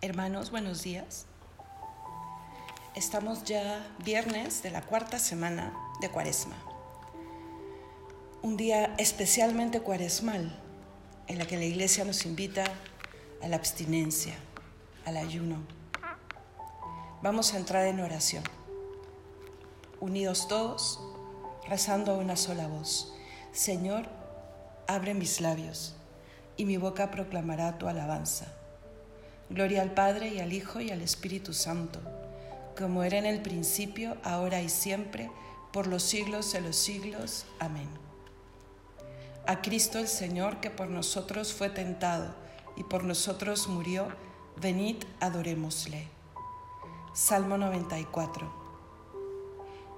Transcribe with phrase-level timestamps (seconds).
[0.00, 1.26] Hermanos, buenos días.
[2.94, 6.54] Estamos ya viernes de la cuarta semana de Cuaresma.
[8.40, 10.56] Un día especialmente cuaresmal
[11.26, 12.62] en la que la Iglesia nos invita
[13.42, 14.36] a la abstinencia,
[15.04, 15.56] al ayuno.
[17.20, 18.44] Vamos a entrar en oración,
[19.98, 21.00] unidos todos,
[21.68, 23.12] rezando a una sola voz.
[23.50, 24.06] Señor,
[24.86, 25.96] abre mis labios
[26.56, 28.46] y mi boca proclamará tu alabanza.
[29.50, 32.00] Gloria al Padre y al Hijo y al Espíritu Santo,
[32.76, 35.30] como era en el principio, ahora y siempre,
[35.72, 37.46] por los siglos de los siglos.
[37.58, 37.88] Amén.
[39.46, 42.34] A Cristo el Señor, que por nosotros fue tentado
[42.76, 44.08] y por nosotros murió,
[44.60, 46.06] venid, adorémosle.
[47.14, 48.52] Salmo 94.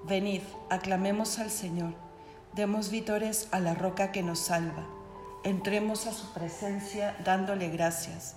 [0.05, 1.95] Venid, aclamemos al Señor,
[2.55, 4.87] demos vítores a la roca que nos salva,
[5.43, 8.37] entremos a su presencia dándole gracias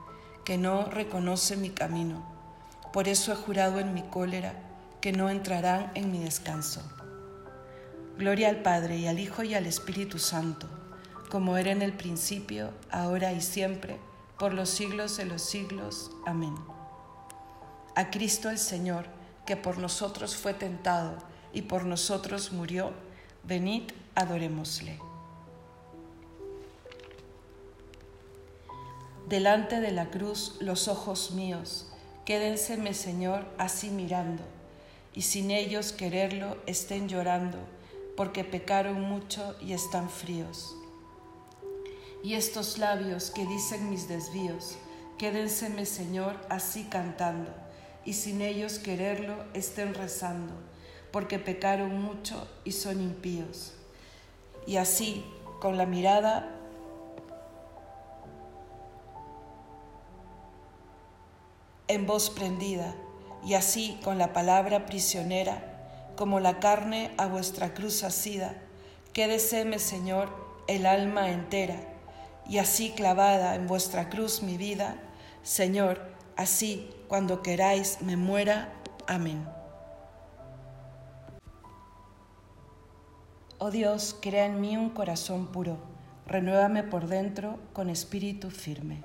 [0.45, 2.31] que no reconoce mi camino
[2.93, 4.53] por eso he jurado en mi cólera
[4.99, 6.81] que no entrarán en mi descanso.
[8.17, 10.67] Gloria al Padre y al Hijo y al Espíritu Santo,
[11.29, 13.97] como era en el principio, ahora y siempre,
[14.37, 16.11] por los siglos de los siglos.
[16.25, 16.53] Amén.
[17.95, 19.05] A Cristo el Señor,
[19.45, 21.17] que por nosotros fue tentado
[21.53, 22.91] y por nosotros murió,
[23.43, 23.83] venid,
[24.15, 24.99] adorémosle.
[29.31, 31.87] Delante de la cruz los ojos míos,
[32.25, 34.43] Quédenseme, Señor, así mirando,
[35.15, 37.57] y sin ellos quererlo estén llorando,
[38.17, 40.75] porque pecaron mucho y están fríos.
[42.21, 44.75] Y estos labios que dicen mis desvíos,
[45.17, 47.53] quédenseme, Señor, así cantando,
[48.03, 50.51] y sin ellos quererlo estén rezando,
[51.13, 53.75] porque pecaron mucho y son impíos.
[54.67, 55.23] Y así,
[55.61, 56.57] con la mirada
[61.91, 62.95] en voz prendida,
[63.45, 68.55] y así con la palabra prisionera, como la carne a vuestra cruz asida,
[69.13, 70.29] quédeseme, Señor,
[70.67, 71.75] el alma entera,
[72.47, 74.97] y así clavada en vuestra cruz mi vida,
[75.43, 76.01] Señor,
[76.35, 78.73] así cuando queráis me muera.
[79.07, 79.47] Amén.
[83.57, 85.77] Oh Dios, crea en mí un corazón puro,
[86.25, 89.03] renuévame por dentro con espíritu firme.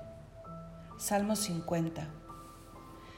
[0.97, 2.26] Salmo 50.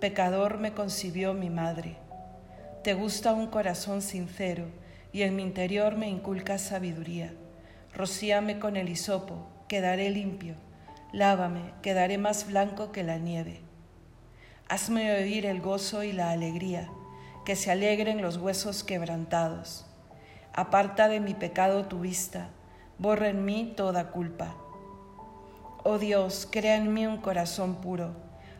[0.00, 1.98] pecador me concibió mi madre.
[2.82, 4.64] Te gusta un corazón sincero
[5.12, 7.34] y en mi interior me inculca sabiduría.
[7.94, 10.54] Rocíame con el hisopo, quedaré limpio.
[11.12, 13.60] Lávame, quedaré más blanco que la nieve.
[14.70, 16.88] Hazme oír el gozo y la alegría,
[17.44, 19.84] que se alegren los huesos quebrantados.
[20.54, 22.48] Aparta de mi pecado tu vista,
[22.98, 24.54] borra en mí toda culpa.
[25.84, 28.29] Oh Dios, crea en mí un corazón puro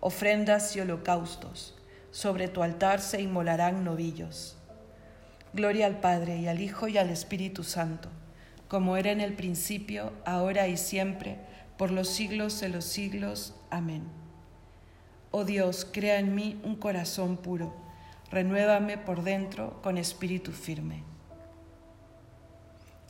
[0.00, 1.76] ofrendas y holocaustos.
[2.10, 4.56] Sobre tu altar se inmolarán novillos.
[5.52, 8.10] Gloria al Padre y al Hijo y al Espíritu Santo,
[8.68, 11.38] como era en el principio, ahora y siempre,
[11.76, 13.54] por los siglos de los siglos.
[13.70, 14.04] Amén.
[15.30, 17.74] Oh Dios, crea en mí un corazón puro,
[18.30, 21.02] renuévame por dentro con espíritu firme.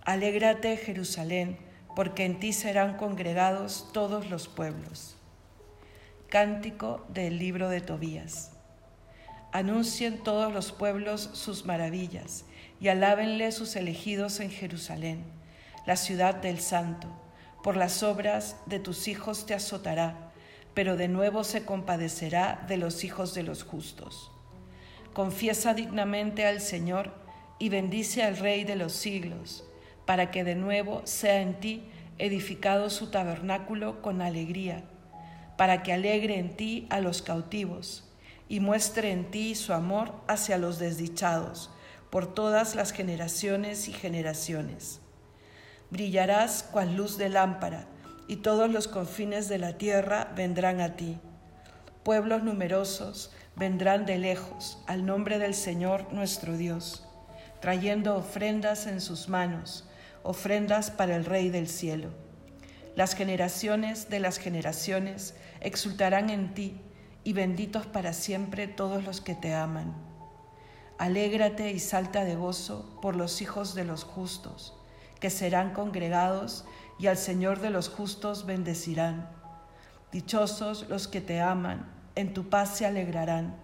[0.05, 1.59] Alégrate, Jerusalén,
[1.95, 5.18] porque en ti serán congregados todos los pueblos.
[6.29, 8.53] Cántico del libro de Tobías.
[9.51, 12.45] Anuncien todos los pueblos sus maravillas
[12.83, 15.25] y alábenle sus elegidos en Jerusalén,
[15.87, 17.09] la ciudad del Santo.
[17.63, 20.31] Por las obras de tus hijos te azotará,
[20.75, 24.31] pero de nuevo se compadecerá de los hijos de los justos.
[25.15, 27.11] Confiesa dignamente al Señor
[27.59, 29.65] y bendice al Rey de los siglos,
[30.05, 31.85] para que de nuevo sea en ti
[32.19, 34.85] edificado su tabernáculo con alegría,
[35.59, 38.05] para que alegre en ti a los cautivos
[38.49, 41.69] y muestre en ti su amor hacia los desdichados
[42.11, 45.01] por todas las generaciones y generaciones.
[45.91, 47.89] Brillarás cual luz de lámpara,
[48.29, 51.19] y todos los confines de la tierra vendrán a ti.
[52.05, 57.05] Pueblos numerosos vendrán de lejos al nombre del Señor nuestro Dios,
[57.61, 59.89] trayendo ofrendas en sus manos,
[60.23, 62.28] ofrendas para el Rey del cielo.
[62.99, 66.81] Las generaciones de las generaciones exultarán en ti
[67.23, 69.95] y benditos para siempre todos los que te aman.
[70.99, 74.75] Alégrate y salta de gozo por los hijos de los justos,
[75.21, 76.65] que serán congregados
[76.99, 79.31] y al Señor de los justos bendecirán.
[80.11, 83.55] Dichosos los que te aman, en tu paz se alegrarán.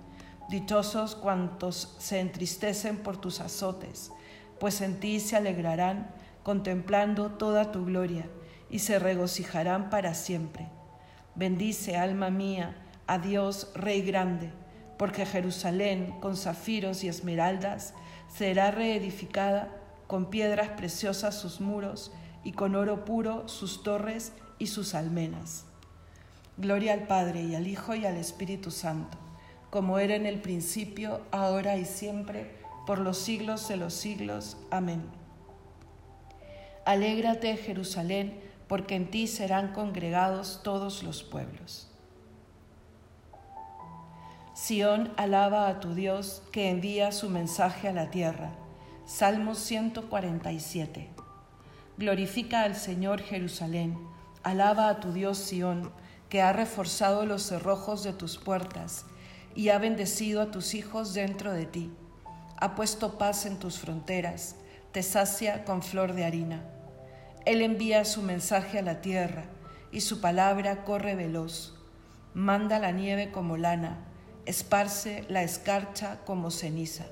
[0.49, 4.13] Dichosos cuantos se entristecen por tus azotes,
[4.61, 6.15] pues en ti se alegrarán
[6.45, 8.29] contemplando toda tu gloria
[8.70, 10.69] y se regocijarán para siempre.
[11.34, 12.76] Bendice, alma mía,
[13.06, 14.50] a Dios Rey grande,
[14.99, 17.94] porque Jerusalén con zafiros y esmeraldas
[18.28, 19.69] será reedificada,
[20.06, 22.12] con piedras preciosas sus muros
[22.44, 25.64] y con oro puro sus torres y sus almenas.
[26.56, 29.19] Gloria al Padre y al Hijo y al Espíritu Santo,
[29.70, 32.55] como era en el principio, ahora y siempre,
[32.87, 34.56] por los siglos de los siglos.
[34.70, 35.02] Amén.
[36.84, 38.38] Alégrate, Jerusalén,
[38.69, 41.90] porque en ti serán congregados todos los pueblos.
[44.55, 48.52] Sión alaba a tu Dios que envía su mensaje a la tierra.
[49.05, 51.08] Salmo 147.
[51.99, 53.99] Glorifica al Señor Jerusalén.
[54.43, 55.90] Alaba a tu Dios Sión,
[56.28, 59.06] que ha reforzado los cerrojos de tus puertas
[59.55, 61.93] y ha bendecido a tus hijos dentro de ti.
[62.56, 64.56] Ha puesto paz en tus fronteras,
[64.93, 66.62] te sacia con flor de harina.
[67.46, 69.44] Él envía su mensaje a la tierra
[69.93, 71.75] y su palabra corre veloz.
[72.35, 74.05] Manda la nieve como lana
[74.46, 77.06] esparce la escarcha como ceniza,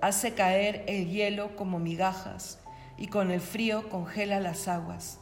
[0.00, 2.60] hace caer el hielo como migajas
[2.96, 5.18] y con el frío congela las aguas,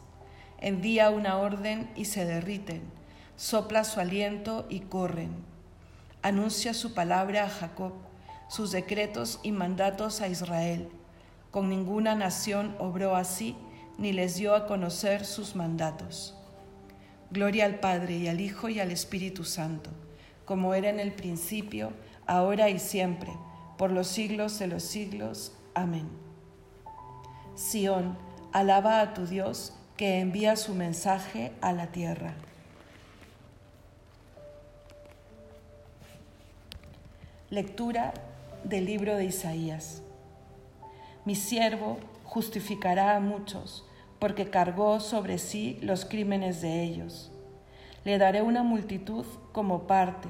[0.60, 2.82] envía una orden y se derriten,
[3.36, 5.30] sopla su aliento y corren,
[6.22, 7.92] anuncia su palabra a Jacob,
[8.48, 10.88] sus decretos y mandatos a Israel.
[11.50, 13.56] Con ninguna nación obró así,
[13.98, 16.34] ni les dio a conocer sus mandatos.
[17.30, 19.90] Gloria al Padre y al Hijo y al Espíritu Santo
[20.46, 21.92] como era en el principio,
[22.26, 23.32] ahora y siempre,
[23.76, 25.52] por los siglos de los siglos.
[25.74, 26.08] Amén.
[27.56, 28.16] Sión,
[28.52, 32.34] alaba a tu Dios que envía su mensaje a la tierra.
[37.50, 38.14] Lectura
[38.62, 40.02] del libro de Isaías.
[41.24, 41.98] Mi siervo
[42.36, 43.88] justificará a muchos,
[44.18, 47.32] porque cargó sobre sí los crímenes de ellos
[48.06, 50.28] le daré una multitud como parte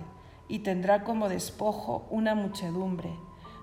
[0.49, 3.11] y tendrá como despojo una muchedumbre,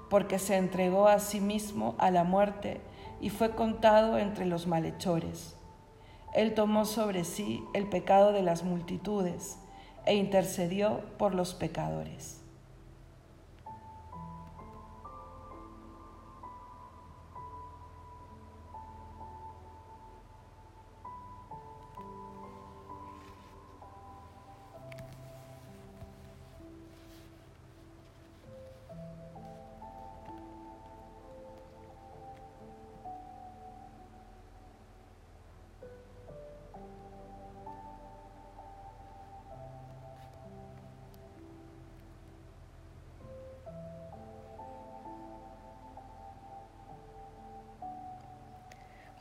[0.08, 2.80] porque se entregó a sí mismo a la muerte
[3.22, 5.56] y fue contado entre los malhechores.
[6.36, 9.58] Él tomó sobre sí el pecado de las multitudes
[10.06, 12.43] e intercedió por los pecadores.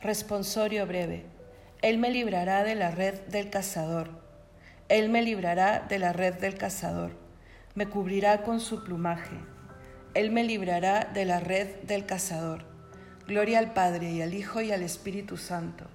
[0.03, 1.23] Responsorio breve.
[1.81, 4.09] Él me librará de la red del cazador.
[4.89, 7.11] Él me librará de la red del cazador.
[7.73, 9.37] Me cubrirá con su plumaje.
[10.13, 12.65] Él me librará de la red del cazador.
[13.27, 15.85] Gloria al Padre y al Hijo y al Espíritu Santo.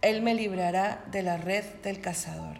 [0.00, 2.58] Él me librará de la red del cazador.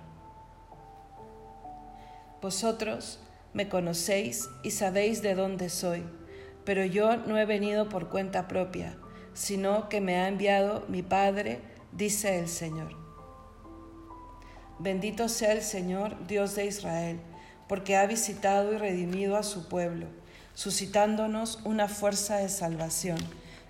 [2.42, 3.20] Vosotros
[3.52, 6.02] me conocéis y sabéis de dónde soy,
[6.64, 8.96] pero yo no he venido por cuenta propia,
[9.40, 11.60] sino que me ha enviado mi Padre,
[11.92, 12.94] dice el Señor.
[14.78, 17.18] Bendito sea el Señor, Dios de Israel,
[17.66, 20.08] porque ha visitado y redimido a su pueblo,
[20.52, 23.18] suscitándonos una fuerza de salvación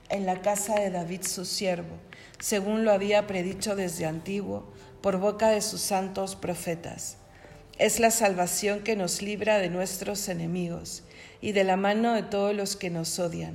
[0.08, 1.98] en la casa de David su siervo,
[2.40, 7.16] según lo había predicho desde antiguo por boca de sus santos profetas
[7.80, 11.02] es la salvación que nos libra de nuestros enemigos
[11.40, 13.54] y de la mano de todos los que nos odian.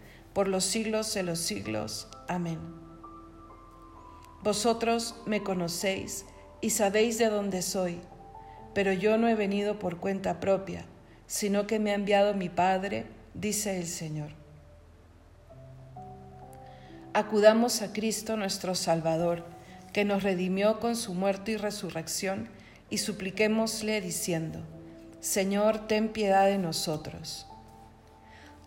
[0.33, 2.07] por los siglos de los siglos.
[2.27, 2.59] Amén.
[4.43, 6.25] Vosotros me conocéis
[6.61, 7.99] y sabéis de dónde soy,
[8.73, 10.85] pero yo no he venido por cuenta propia,
[11.27, 14.31] sino que me ha enviado mi Padre, dice el Señor.
[17.13, 19.43] Acudamos a Cristo nuestro Salvador,
[19.91, 22.47] que nos redimió con su muerte y resurrección,
[22.89, 24.61] y supliquémosle diciendo,
[25.19, 27.47] Señor, ten piedad de nosotros.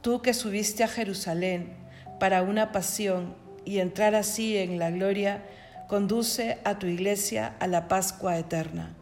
[0.05, 1.73] Tú que subiste a Jerusalén
[2.21, 3.35] para una pasión
[3.65, 5.43] y entrar así en la gloria,
[5.89, 8.95] conduce a tu iglesia a la Pascua eterna.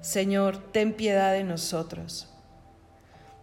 [0.00, 2.28] Señor, ten piedad de nosotros.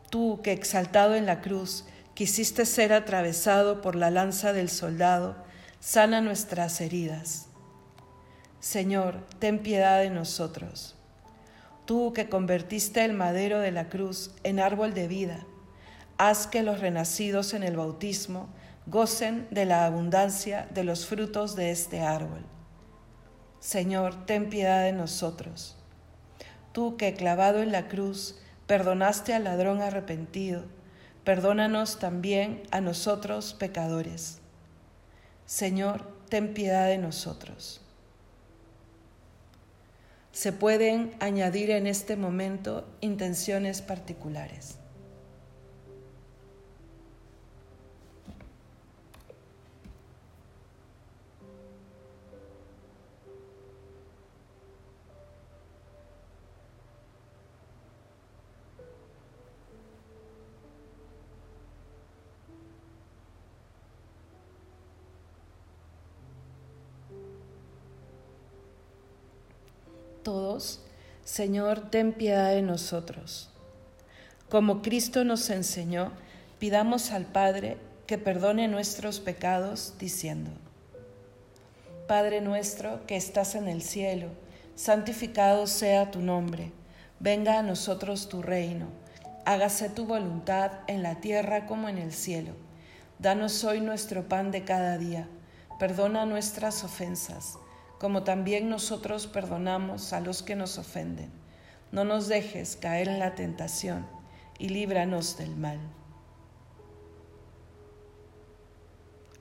[0.09, 5.37] Tú que exaltado en la cruz quisiste ser atravesado por la lanza del soldado,
[5.79, 7.45] sana nuestras heridas.
[8.59, 10.97] Señor, ten piedad de nosotros
[11.87, 15.47] tú que convertiste el madero de la cruz en árbol de vida,
[16.17, 18.49] haz que los renacidos en el bautismo
[18.85, 22.45] gocen de la abundancia de los frutos de este árbol.
[23.59, 25.75] Señor, ten piedad de nosotros.
[26.71, 30.63] Tú que clavado en la cruz perdonaste al ladrón arrepentido,
[31.23, 34.39] perdónanos también a nosotros pecadores.
[35.45, 37.81] Señor, ten piedad de nosotros
[40.37, 44.77] se pueden añadir en este momento intenciones particulares.
[71.23, 73.49] Señor, ten piedad de nosotros.
[74.49, 76.13] Como Cristo nos enseñó,
[76.57, 80.51] pidamos al Padre que perdone nuestros pecados, diciendo,
[82.07, 84.29] Padre nuestro que estás en el cielo,
[84.75, 86.71] santificado sea tu nombre,
[87.19, 88.87] venga a nosotros tu reino,
[89.45, 92.53] hágase tu voluntad en la tierra como en el cielo.
[93.19, 95.27] Danos hoy nuestro pan de cada día,
[95.77, 97.57] perdona nuestras ofensas
[97.99, 101.31] como también nosotros perdonamos a los que nos ofenden.
[101.91, 104.05] No nos dejes caer en la tentación
[104.59, 105.79] y líbranos del mal.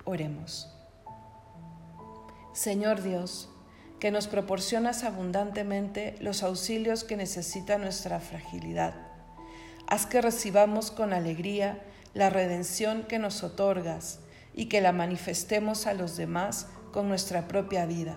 [0.04, 0.72] Oremos.
[2.54, 3.50] Señor Dios,
[4.00, 8.94] que nos proporcionas abundantemente los auxilios que necesita nuestra fragilidad.
[9.88, 11.82] Haz que recibamos con alegría
[12.14, 14.20] la redención que nos otorgas
[14.54, 18.16] y que la manifestemos a los demás con nuestra propia vida